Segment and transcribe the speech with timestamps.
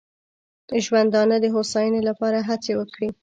[0.85, 3.09] ژوندانه د هوساینې لپاره هڅې وکړي.